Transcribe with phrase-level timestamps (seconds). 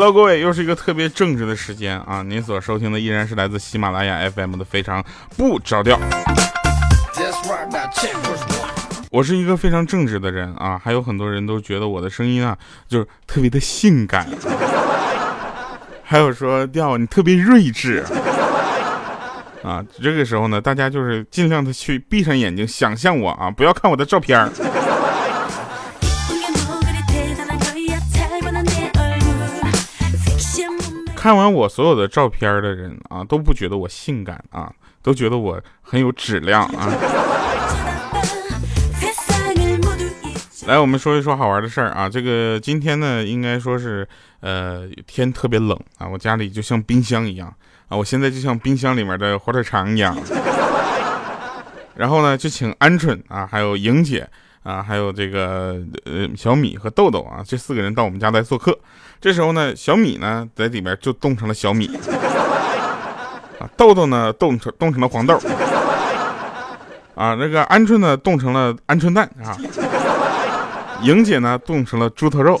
[0.00, 2.22] ，Hello，各位，又是一个特别正直的时间啊！
[2.22, 5.04] 您所收听的依然是来自喜马拉雅 FM 的非常
[5.36, 6.00] 不着调。
[9.10, 12.56] 我是一个非常正直的人啊，还有很多人都觉得我的声音啊，
[12.88, 14.26] 就是特别的性感，
[16.02, 18.02] 还有说调你特别睿智
[19.62, 19.84] 啊。
[20.02, 24.50] 这个时候呢，大家就是尽量的去闭上眼睛，想象我啊，不要看我的照片儿。
[31.20, 36.88] 看完我所有的照片的人啊，都不觉得我性感啊，都觉得我很有质量啊。
[40.66, 42.08] 来，我们说一说好玩的事儿啊。
[42.08, 44.08] 这个今天呢，应该说是
[44.40, 47.54] 呃天特别冷啊，我家里就像冰箱一样
[47.88, 50.16] 啊，我现在就像冰箱里面的火腿肠一样。
[51.96, 54.26] 然后呢，就请鹌鹑啊，还有莹姐。
[54.62, 58.78] 啊，还有这个呃小米和豆豆啊，这四个人到我们家来做客。
[59.20, 61.94] 这时候呢，小米呢在里面就冻成了小米，
[63.58, 65.34] 啊，豆豆呢冻成冻成了黄豆，
[67.14, 69.56] 啊，那个鹌鹑呢冻成了鹌鹑蛋啊，
[71.02, 72.60] 莹姐呢冻成了猪头肉。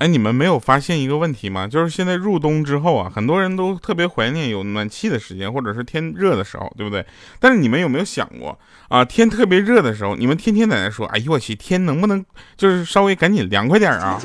[0.00, 1.68] 哎，你们没有发现一个问题吗？
[1.68, 7.04] 就是现在入冬之后啊，很多人都特别怀念有暖气的时间，或者是天热的时候，对不对？
[7.38, 12.24] 但是你们有没有想过啊，天特别热的时候，你们天天在那说，哎呦我去，天能不能
[12.56, 14.18] 就是稍微赶紧凉快点啊？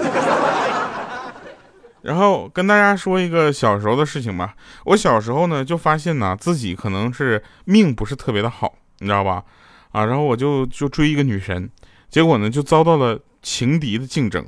[2.03, 4.55] 然后跟大家说一个小时候的事情吧。
[4.85, 9.43] 我小时候呢，就发现呢，自己可能是命不是特别的好，你知道吧？
[9.91, 11.69] 啊，然后我就就追一个女神，
[12.09, 14.45] 结果呢，就遭到了情敌的竞争。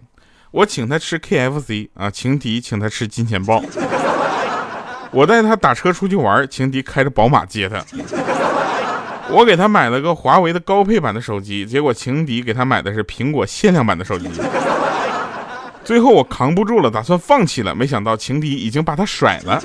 [0.58, 3.62] 我请他吃 KFC 啊，情敌请他吃金钱豹。
[5.12, 7.78] 我带他打车出去玩，情敌开着宝马接他。
[9.30, 14.28] 我给他买了个华为的高配版的手机，结果情敌给他买的是苹果限量版的手机。
[15.84, 19.62] 最后我扛不住了，打算放弃了，没想到情敌已经把他甩了。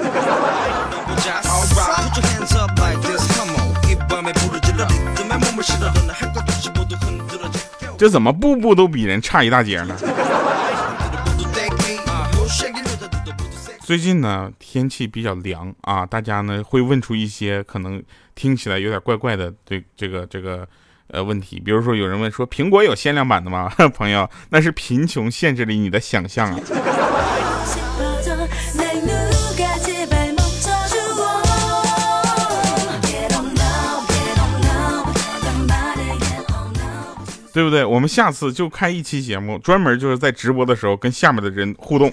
[7.96, 9.94] 这怎么步步都比人差一大截呢？
[13.84, 18.02] 最近呢，天气比较凉啊，大家呢会问出一些可能
[18.34, 20.66] 听起来有点怪怪的这这个这个
[21.08, 23.68] 呃问题，比如说有人问说苹果有限量版的吗？
[23.94, 26.60] 朋友，那是贫穷限制了你的想象啊。
[37.52, 37.84] 对不对？
[37.84, 42.10] 我们下次就开一期节目，专门就是在直播的时候跟下面的人互动。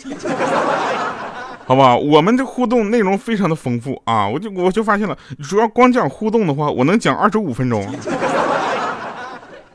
[1.69, 1.95] 好不好？
[1.95, 4.27] 我们这互动内容非常的丰富啊！
[4.27, 5.15] 我就我就发现了，
[5.47, 7.87] 主要光讲互动的话，我能讲二十五分钟。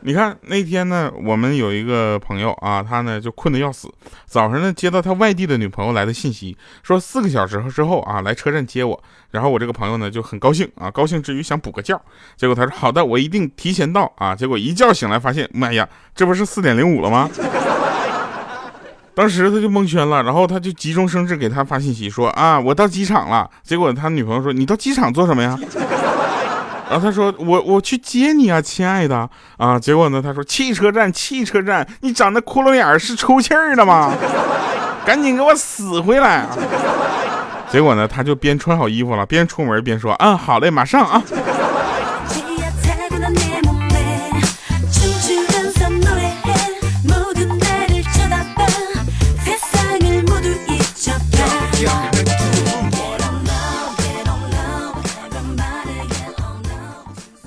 [0.01, 3.89] 你看那天呢，我们有一个朋友啊，他呢就困得要死，
[4.27, 9.01] 早上呢接到他外地的女朋友来的信息，说四个小时之后啊来车站接我。
[9.31, 11.97] 然后我这个朋友呢就很高兴啊，高兴之余想补个觉，
[12.37, 14.35] 结果他说好的，我一定提前到啊。
[14.35, 17.31] 结果一觉醒来发现，妈呀，这不是四点零五了吗？
[19.15, 23.49] 当时他就蒙圈了，然后他就急中生智给他发信息说啊，我到机场了。
[23.63, 25.59] 结果他女朋友说你到机场做什么呀？
[26.91, 29.79] 然后他说我我去接你啊，亲爱的啊。
[29.79, 34.13] 结果呢，他说汽车站汽车站，你长那窟窿眼是抽气儿的吗？
[35.07, 36.57] 赶紧给我死回来啊！
[37.71, 41.23] 结果呢，他就边穿好衣服了，边出门边说嗯，好嘞，马上啊。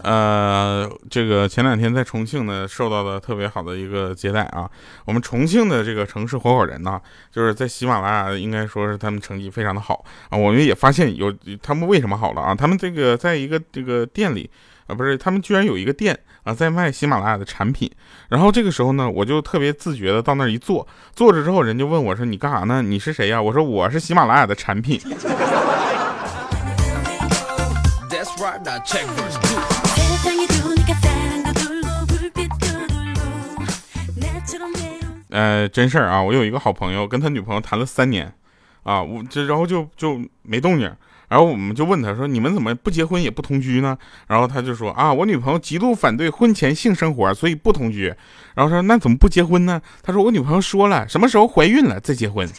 [0.07, 4.69] 呃，这个前两天在重庆呢，受到了特别好的一个接待啊。
[5.04, 10.38] 我们重庆的这个城市合伙人呢，就是在喜马拉雅应该说是他们成绩非常的好啊。
[10.38, 12.56] 我们也发现有他们为什么好了啊？
[12.56, 14.50] 他们这个在一个这个店里
[14.88, 17.92] 啊，不是他们居然有一个店啊，在卖喜马拉雅的产品。
[18.30, 22.81] 然后这个时候呢，我就特别自觉的到那儿一坐，坐着之后人就问我说：“你干啥呢？
[22.81, 25.01] 你是谁呀？”我说：“我是喜马拉雅的产品。”
[35.38, 38.34] 呃，真事儿啊，我有一个好朋友，跟他女朋友谈了三年，
[38.81, 40.92] 啊，我这然后就就没动静，
[41.30, 43.95] 然后我们就问他说，你们怎么不结婚也不同居呢？
[44.25, 48.12] 然后他就说啊，我女朋友极度反对婚前性生活，所以不同居。
[48.56, 49.80] 然后说那怎么不结婚呢？
[50.01, 52.50] 他说我女朋友说了，什么时候怀孕了再结婚。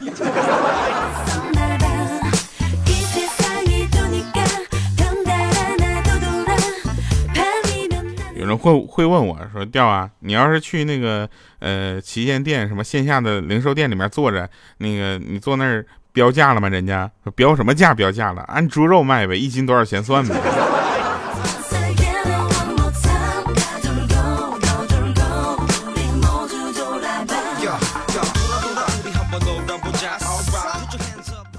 [8.49, 11.29] 人会会问我说：“调啊，你要是去那个
[11.59, 14.49] 呃旗舰店什么线下的零售店里面坐着，
[14.79, 16.69] 那个你坐那儿标价了吗？
[16.69, 17.95] 人家说标什么价？
[17.95, 20.35] 标价了，按猪肉卖呗，一斤多少钱算呗。”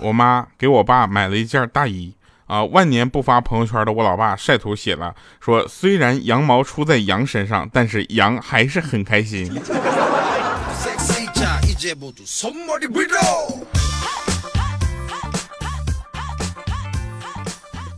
[0.02, 2.16] 我妈给我爸买了一件大衣
[2.50, 9.54] 啊，万年不发朋友圈的我老爸晒图写了说，虽然羊毛出在羊身上，但是羊还是很开心。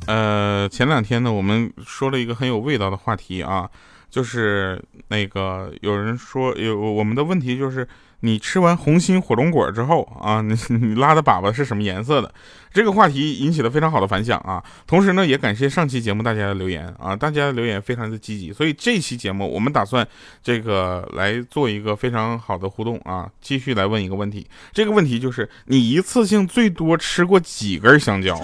[0.07, 3.69] 呃，前两天呢，我们说了一个很有味道的话题啊，
[4.09, 7.87] 就是那个有人说有我们的问题就是。
[8.21, 12.33] 你吃完红心火龙果之后啊， 你你拉的粑粑是什么颜色的？
[12.73, 14.63] 这个话题引起了非常好的反响啊。
[14.87, 20.07] 同时呢，也感谢上期节目大家的留言啊，大家的留言非常的积极，所以这期节目我们打算
[20.41, 24.47] 这个来做一个非常好的互动啊，继续来问一个问题。
[24.71, 28.39] 这个问题就是你一次性最多吃过几根香蕉？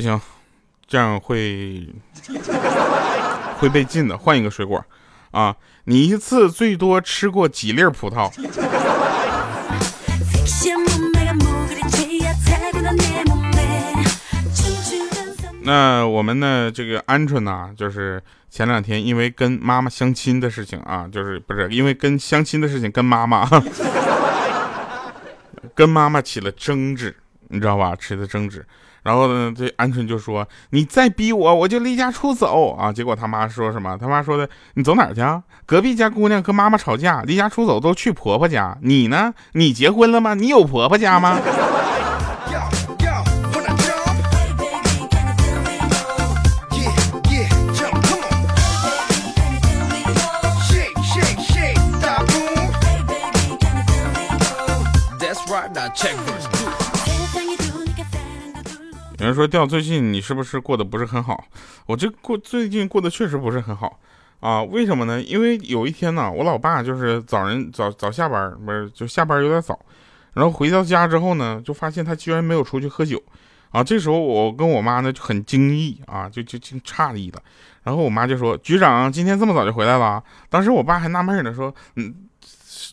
[0.00, 0.18] 不行，
[0.88, 1.86] 这样会
[3.60, 4.16] 会被禁的。
[4.16, 4.82] 换一个水果，
[5.30, 5.54] 啊，
[5.84, 8.32] 你一次最多吃过几粒葡萄？
[15.62, 23.46] 那我们呢这个鹌鹑呢，就是前两天因为跟妈妈相亲的事情啊，就是不是因为跟相亲的事情跟妈妈，
[25.76, 27.14] 跟妈妈起了争执，
[27.50, 27.94] 你知道吧？
[27.96, 28.64] 起了争执。
[29.02, 33.96] 然后呢，这鹌鹑就说：“你再逼我，我就离家出走啊！”结果他妈说什么？
[33.96, 35.22] 他妈说的：“你走哪儿去？
[35.64, 38.76] 隔壁家姑娘跟妈妈吵架，离家出走都去婆婆家。
[38.82, 39.32] 你呢？
[39.52, 40.34] 你结婚了吗？
[40.34, 41.38] 你有婆婆家吗？”
[42.52, 42.60] 有
[59.30, 61.44] 人说掉最近你是不是过得不是很好？
[61.86, 63.98] 我这过最近过得确实不是很好
[64.40, 64.60] 啊？
[64.60, 65.22] 为什么呢？
[65.22, 69.78] 因为有一天呢，我老爸就是早人早早下班，不是就下班有点早，
[70.34, 73.22] 然后回到家之后呢，就发现他居然没有出去喝酒
[73.70, 73.84] 啊。
[73.84, 77.40] 这时候我跟我妈呢就很惊异啊，就就挺诧异的。
[77.84, 82.12] 然后我妈就说：“局长今天这么早就回来了？”当时我爸还纳闷呢，说：“嗯，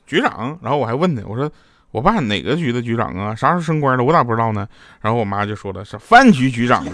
[0.06, 1.52] 局长。”然后我还问他，我说。
[1.98, 3.34] 我爸哪个局的局长啊？
[3.34, 4.04] 啥时候升官的？
[4.04, 4.68] 我咋不知道呢？
[5.02, 6.86] 然后我妈就说了，是饭局局长。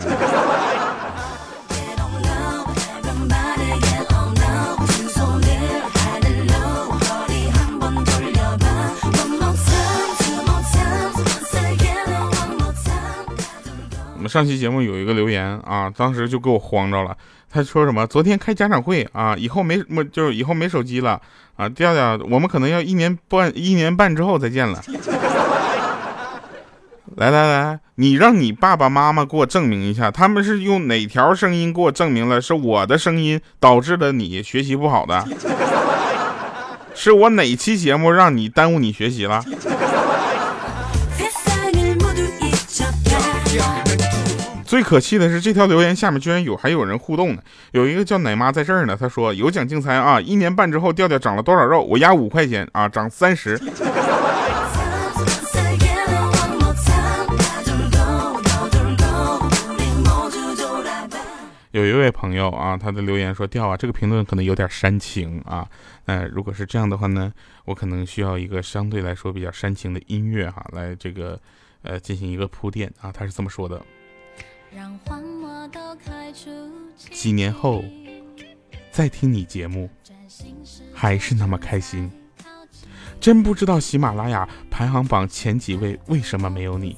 [14.34, 17.16] 上期节目有一个留言啊，当时就给我慌着了。
[17.52, 18.08] 他说什么？
[18.08, 21.22] 昨天开家长会啊，以后没没就是以后没手机了。
[21.56, 24.82] 啊，调调，我们可能要一年半一年半之后再见了。
[27.16, 35.24] 来来来，你让你爸爸妈妈给我证明一下，他们是用哪条声音给我证明了是我的声音导致了你学习不好的？
[36.96, 39.46] 是我哪期节目让你耽误你学习了？
[44.74, 47.44] 最可气的是，这条留言下面居然有还有人互动呢。
[47.74, 51.84] 有一个叫奶妈在这儿呢，他说有奖竞猜啊，一年半之后调调长了多少肉？
[51.84, 53.56] 我压五块钱啊，涨三十。
[61.70, 65.68] 有一位朋友啊，他的留言说调啊，这个评论可能有点煽情啊。
[66.06, 67.32] 那如果是这样的话呢，
[67.66, 71.40] 我可能需要一个相对来说比较煽情的音乐哈，来这个
[71.84, 73.12] 呃进行一个铺垫啊。
[73.12, 73.80] 他是这么说的。
[77.12, 77.84] 几年后
[78.92, 79.90] 再听你节目，
[80.94, 82.12] 还是那么开心。
[83.20, 86.98] 真不知道喜马拉雅排行榜前几位为什么没有你。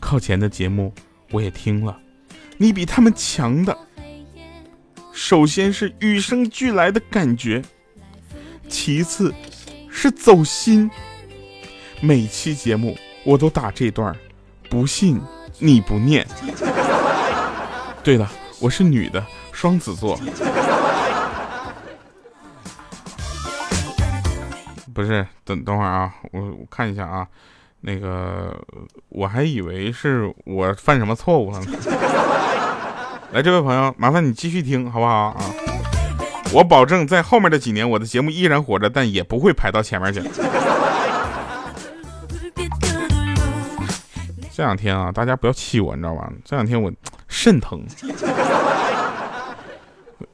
[0.00, 0.92] 靠前的节目
[1.30, 1.98] 我也听了，
[2.58, 3.76] 你比他们强的。
[5.12, 7.62] 首先是与生俱来的感觉，
[8.68, 9.32] 其次
[9.88, 10.90] 是走心。
[12.00, 14.14] 每期节目我都打这段，
[14.68, 15.20] 不信。
[15.58, 16.26] 你不念。
[18.02, 18.30] 对了，
[18.60, 20.18] 我是女的，双子座。
[24.92, 27.26] 不是，等等会儿啊，我我看一下啊，
[27.80, 28.56] 那个
[29.08, 31.66] 我还以为是我犯什么错误了呢。
[33.32, 35.44] 来，这位朋友，麻烦你继续听好不好啊？
[36.52, 40.20] 我保证在后面的几年，我的节目依然活着，但也不会排到前面去。
[44.54, 46.32] 这两天啊，大家不要气我，你知道吧？
[46.44, 46.92] 这两天我
[47.26, 47.84] 肾疼。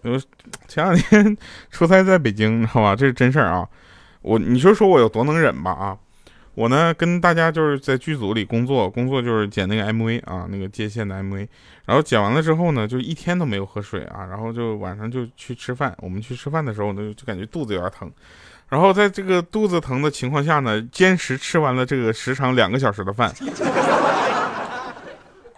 [0.02, 0.20] 我
[0.68, 1.34] 前两天
[1.70, 2.94] 出差在北京，你知道吧？
[2.94, 3.66] 这是真事儿啊。
[4.20, 5.70] 我你说说我有多能忍吧？
[5.70, 5.96] 啊，
[6.54, 11.48] 我呢跟大家就是在剧组里工作，工作就是剪那个 MV 啊，那个接线的 MV。
[11.86, 14.26] 然后剪完了之后呢，就一天都没有喝水啊。
[14.26, 15.96] 然后就晚上就去吃饭。
[16.00, 18.12] 我们去吃饭的时候呢，就感觉肚子有点疼。
[18.70, 23.30] 然后在这个肚子疼的情况下呢，坚持吃完了这个时长两个小时的饭。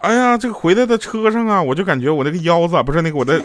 [0.00, 3.40] 哎呀，这个回来的车上啊，我就感觉我那个腰子不是那个我的。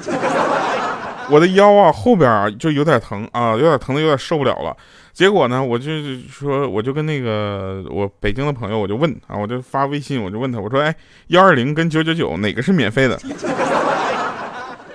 [1.29, 4.73] 我的腰啊后边啊就有点疼啊，有点疼的有点受不了了。
[5.11, 5.91] 结果呢，我就
[6.31, 10.95] 说，我就跟那个我北京的朋友，我就问啊，我就发微信，我就问他，我说，哎，
[11.27, 13.19] 幺二零跟九九九哪个是免费的？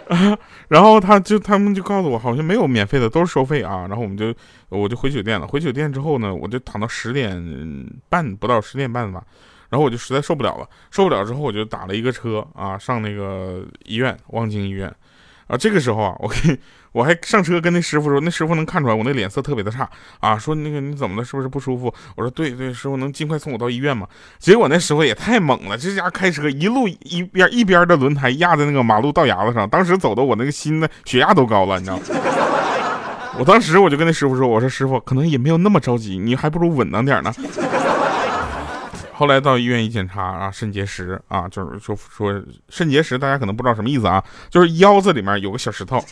[0.09, 3.87] 啊， 然后他就他们就告诉我，好像没有免费的，都是收费啊。
[3.89, 4.35] 然后我们就
[4.69, 5.47] 我就回酒店了。
[5.47, 7.37] 回酒店之后呢，我就躺到十点
[8.09, 9.25] 半不到十点半吧，
[9.71, 14.93] 然后我就实在受不了了，受不了之后我就打了一个车啊，上那个医院望京医院。
[15.47, 16.59] 啊，这个时候啊，我跟
[16.93, 19.89] 我还上车跟那师傅说，那师傅能看出来我那脸色特别的差
[20.21, 21.93] 啊，说那个你怎么了，是不是不舒服？
[22.17, 24.07] 我说对对，师傅能尽快送我到医院吗？
[24.39, 32.03] 结果那师傅也太猛了，这家开车一路一边一边的轮胎压在那个马路道牙子上，当时走的我那个心呢血压都高了，你知道吗？
[33.39, 37.33] 我当时我就跟那师傅说，我说师傅可能也没有那么着急，你还不如稳当点呢。
[39.13, 46.03] 后来到医院一检查啊，肾结石啊，就是说说肾结石，大家可能不知道什么意思啊，就是腰子里面有个小石头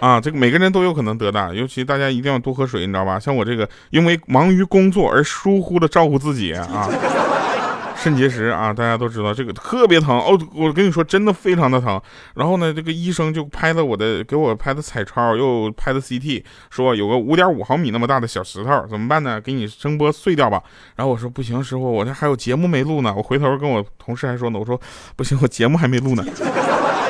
[0.00, 3.18] 啊，这个每个人都有可能得的，尤其大家一定要多喝水，你知道吧？
[3.18, 6.88] 像我这个因为忙于工作而疏忽的照顾自己啊。
[8.00, 10.38] 肾结石啊，大家都知道这个特别疼哦。
[10.54, 12.00] 我跟你说，真的非常的疼。
[12.34, 19.40] 然后呢，这个医生就拍了我的，给我拍的彩超，又拍的 CT，说有个五点五毫米那么大的小石头，怎么办呢？
[19.40, 20.62] 给你声波碎掉吧。
[20.96, 23.12] 然后我说不行，师傅，我这还有节目没录呢。
[23.16, 24.80] 我回头跟我同事还说呢，我说
[25.16, 26.24] 不行，我节目还没录呢。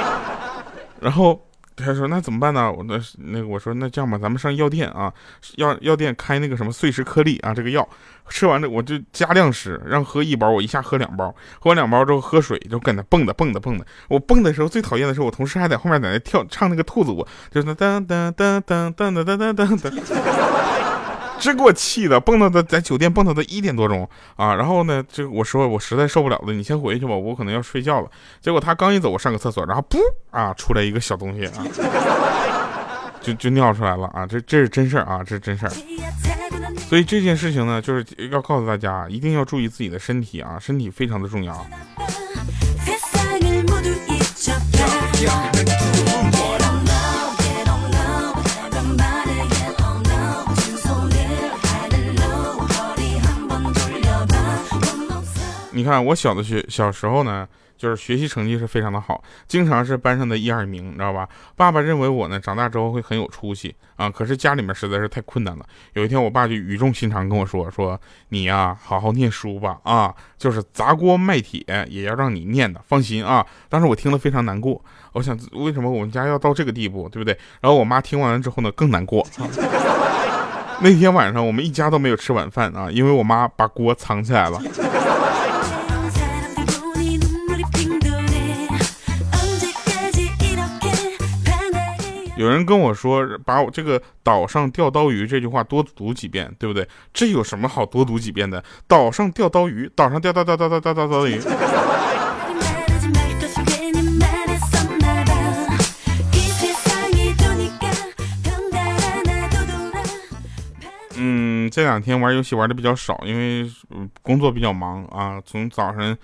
[1.00, 1.47] 然后。
[1.84, 2.72] 他说：“那怎么办呢？
[2.72, 5.12] 我那那个我说那这样吧，咱们上药店啊，
[5.56, 7.88] 药药店开那个什么碎石颗粒啊，这个药
[8.28, 13.86] 吃完了我就加量吃，让喝一包，我一下喝两包，喝完两包之后喝水，就跟那蹦的蹦的蹦的。
[14.08, 20.97] 我蹦的时候最讨厌的是我同事还在后面在那跳唱那个兔子舞，就是那噔噔噔噔噔噔噔噔噔。”
[21.38, 24.54] 真给我气的，蹦到的在酒店蹦到的一点多钟啊！
[24.54, 28.10] 然后呢，这我说我实在受不了了，你先回去吧，我可能要睡觉了。
[28.40, 29.98] 结果他刚一走，我上个厕所，然后噗
[30.30, 31.64] 啊，出来一个小东西啊，
[33.20, 34.26] 就就尿出来了啊！
[34.26, 35.72] 这这是真事儿啊，这是真事儿。
[36.88, 41.66] 所以这件事情呢，就是要告诉大家，一定要注意自己的身体啊，身体非常的重要。
[55.78, 61.28] 你看我小的学小时候呢，就是学习成绩是非常的好，经常是班上的一二名，你知道吧？
[61.54, 65.64] 爸爸认为我呢长大之后会很有出息啊，可是家里面实在是太困难了。
[65.92, 77.38] 有一天，我爸就语重心长跟我说：“说你呀，好好念书吧，啊，就是砸锅卖铁也要让你念的，放心啊。”当时我听了非常难过，我想为什么我们家要到这个地步，对不对？
[77.60, 79.24] 然后我妈听完了之后呢，更难过。
[80.80, 84.60] 那天晚上我们一家都没有吃晚饭啊，因为我妈把锅藏起来了。
[92.38, 96.88] 有人跟我说，把我这个岛上钓刀鱼这句话多读几遍，对不对？
[97.12, 98.62] 这有什么好多读几遍的？
[98.86, 101.40] 岛上钓刀鱼，岛上钓钓钓钓钓钓钓刀鱼。
[111.16, 113.68] 嗯，这两天玩游戏玩的比较少，因为
[114.22, 116.16] 工作比较忙啊，从早上。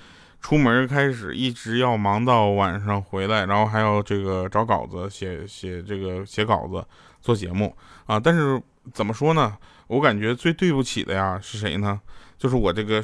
[0.44, 6.84] 出门开始一直要忙到晚上回来，然后还要这个找稿子、写写这个写稿子、
[7.22, 7.74] 做节目
[8.04, 8.20] 啊。
[8.20, 8.60] 但是
[8.92, 9.56] 怎么说呢？
[9.86, 11.98] 我感觉最对不起的呀是谁呢？
[12.36, 13.02] 就是我这个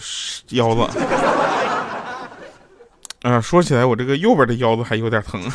[0.51, 0.83] 腰子。
[3.23, 5.41] 啊，说起来我这个右边的腰子还有点疼。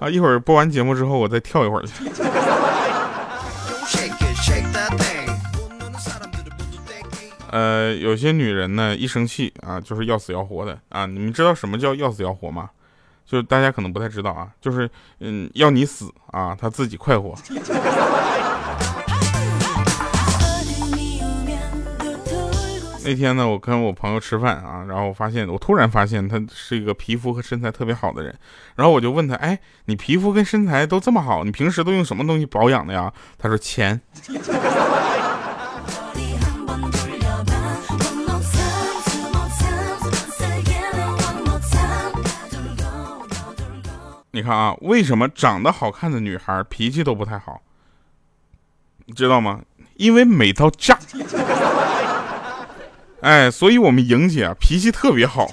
[0.00, 1.92] 啊，一会儿播完节目之后我再跳一会儿去。
[7.50, 11.06] 呃，有些女人呢，一生气啊，就是要死要活的啊。
[11.06, 12.70] 你们知道什么叫要死要活吗？
[13.24, 14.90] 就大家可能不太知道啊，就是
[15.20, 17.34] 嗯，要你死啊，她自己快活。
[23.04, 28.34] 那天呢，我跟我朋友吃饭啊，然后我发现，我突然发现他是一个皮肤和身材特别好的人，
[28.76, 33.10] 然后我就问他，哎，你皮肤跟身材都这么好，你平时都用什么东西保养的呀？
[33.38, 33.98] 他说钱。
[44.38, 47.60] 你看啊，为什么长得好看的女孩脾气都不太好？
[49.06, 49.62] 你知道吗？
[49.96, 50.96] 因为美到炸。
[53.20, 55.48] 哎，所以我们莹姐啊脾气特别好。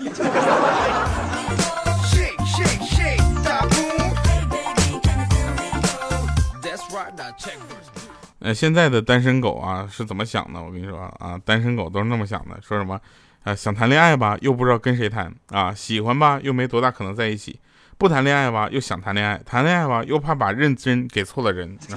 [8.38, 10.62] 呃，现在的单身狗啊是怎么想的？
[10.62, 13.02] 我跟你说啊，单身狗都是那么想的，说什么？
[13.42, 17.60] 啊，想谈恋爱吧，又不知道跟谁谈啊；喜欢吧，又没多大可能在一起；
[17.98, 21.78] 不谈恋爱吧，又想谈恋爱；谈恋爱吧，又怕把认真给错了人。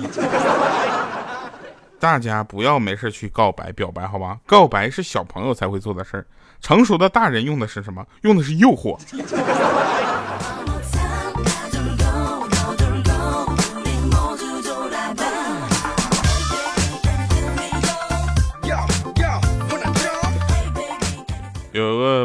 [1.99, 4.39] 大家不要没事去告白表白，好吧？
[4.47, 6.25] 告白是小朋友才会做的事儿，
[6.61, 8.07] 成熟的大人用的是什么？
[8.23, 8.97] 用的是诱惑。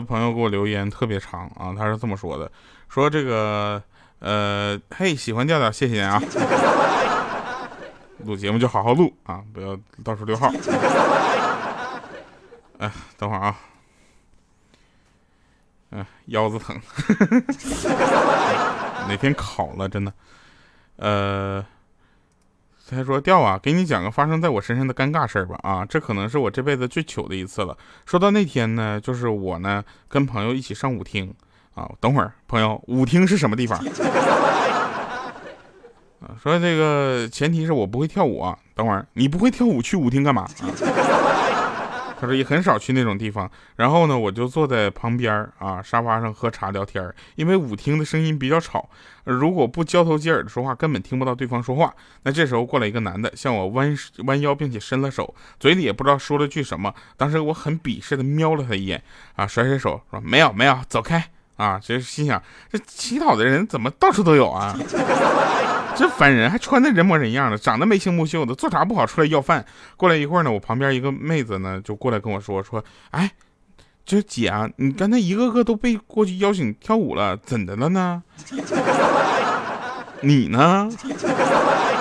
[0.01, 2.51] 朋友给我留言特别长啊，他是这么说的：
[2.89, 3.81] 说这个
[4.19, 6.21] 呃，嘿，喜欢调调，谢谢啊。
[8.25, 10.49] 录节目就好好录啊，不要到处溜号。
[12.77, 13.55] 哎，等会儿啊，
[15.91, 16.79] 嗯，腰子疼，
[19.07, 20.13] 哪天考了真的。
[20.95, 21.65] 呃，
[22.89, 25.57] 他说调啊，给你讲个发生在我身上的尴尬事儿吧。
[25.63, 27.77] 啊，这可能是我这辈子最糗的一次了。
[28.05, 31.33] 说到那天呢，就是我呢跟朋友一起上舞厅
[31.75, 31.89] 啊。
[31.99, 33.79] 等会儿，朋友，舞厅是什么地方？
[36.19, 38.57] 啊说这个前提是我不会跳舞啊。
[38.75, 40.47] 等会儿你不会跳舞去舞厅干嘛？
[42.23, 43.51] 他说也很少去那种地方。
[43.75, 48.89] 然后呢，我就坐在旁边啊沙发上喝茶聊天因为舞厅的声音比较吵，
[49.25, 51.93] 如果不交头接耳的说话，根本听不到对方说话。
[52.23, 53.93] 那这时候过来一个男的向我弯
[54.25, 56.95] 弯腰，并且伸了手，嘴里也不知道说了句什么。
[57.17, 59.03] 当时我很鄙视的瞄了他一眼
[59.35, 61.79] 啊，甩甩手说没有没有，走开啊！
[61.83, 64.75] 这心想这乞讨的人怎么到处都有啊？
[65.95, 69.63] 这烦人，还穿的人模人样的，长得眉清目秀的，做啥不好出来要饭？
[69.95, 73.31] 过来一会儿呢，我旁边一个妹子呢就过来跟我说说，哎，
[74.03, 78.23] 这姐啊，你刚才一个个都被过去邀请跳舞了，怎的了呢？
[80.21, 80.89] 你呢？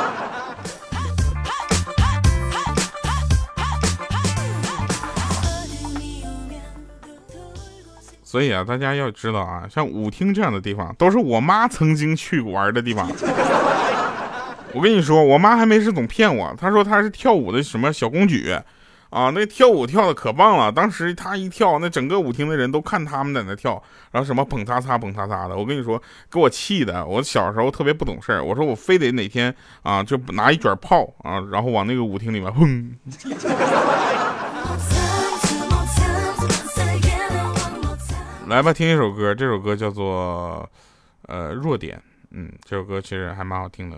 [8.33, 13.07] 所以啊，大家要知道啊，像舞厅这样的地方，都是我妈曾经去玩的地方。
[14.73, 18.51] 我跟你说，我妈还没事总骗我，她说她是跳舞的什么小公举，
[19.11, 20.73] 啊，那跳舞跳的可棒了。
[20.73, 23.73] 当时她一跳，那整个舞厅的人都看他们在那跳，
[24.13, 25.55] 然后什么蹦擦擦蹦擦擦的。
[25.55, 27.05] 我跟你说，给我气的。
[27.05, 32.93] 我小时候特别不懂事，我说我非得哪天啊，就拿一卷炮啊，然后往那个舞厅里面轰。
[38.53, 40.69] 来吧，听一首歌，这首歌叫做
[41.23, 41.99] 呃弱点，
[42.33, 43.97] 嗯，这首歌其实还蛮好听的。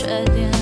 [0.00, 0.59] 缺点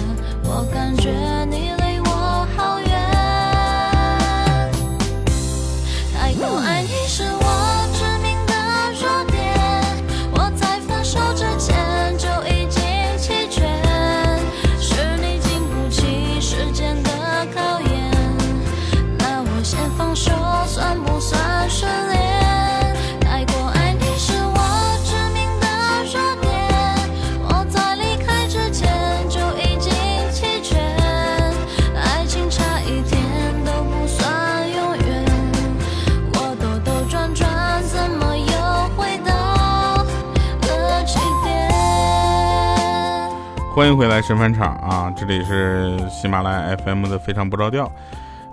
[43.78, 45.14] 欢迎回来神返场啊！
[45.16, 47.88] 这里是喜马拉雅 FM 的非常不着调。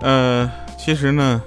[0.00, 1.42] 呃，其实呢，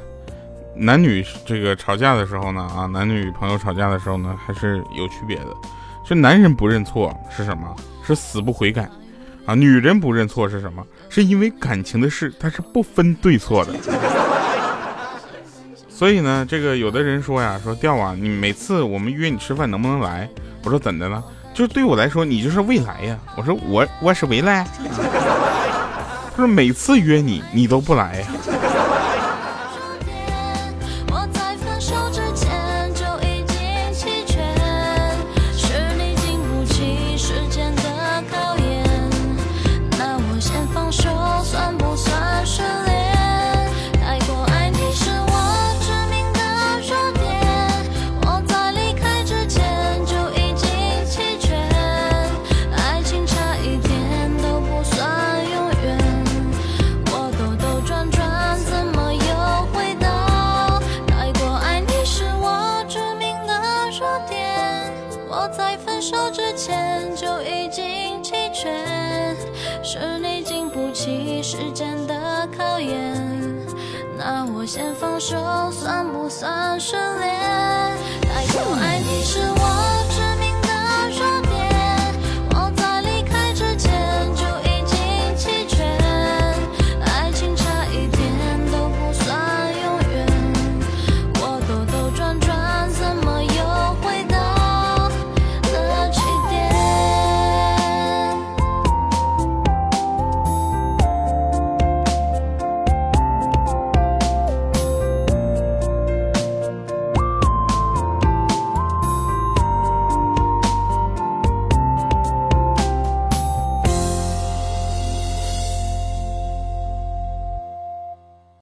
[0.76, 5.46] 男女这个吵架的时候呢，啊，男女朋友吵架的时候呢，还是有区别的。
[6.06, 7.74] 这男人不认错是什么？
[8.06, 8.82] 是死不悔改
[9.46, 9.56] 啊！
[9.56, 10.86] 女人不认错是什么？
[11.08, 13.74] 是因为感情的事，它是不分对错的。
[15.88, 20.30] 所以呢，这个有的人说呀，说调啊，你每次我们约你吃饭能不能来？
[20.65, 21.24] 我说怎的了？
[21.60, 23.17] 就对我来说，你就是未来呀！
[23.36, 24.65] 我说我我是未来，
[26.32, 28.28] 他说每次约你，你都不来呀。